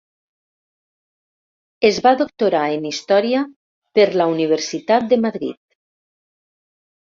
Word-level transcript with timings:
Es 1.89 1.99
va 2.07 2.13
doctorar 2.21 2.61
en 2.77 2.87
Història 2.93 3.43
per 4.01 4.07
la 4.23 4.27
Universitat 4.33 5.07
de 5.13 5.21
Madrid. 5.29 5.61